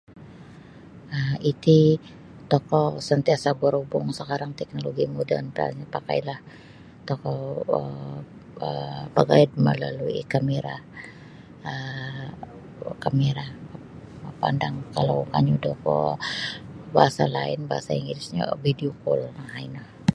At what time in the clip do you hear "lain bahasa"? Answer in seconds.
17.37-17.91